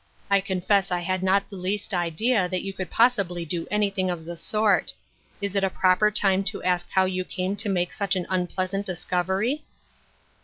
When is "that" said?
2.49-2.63